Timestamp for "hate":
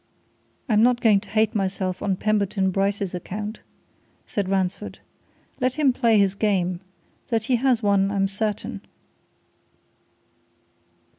1.29-1.53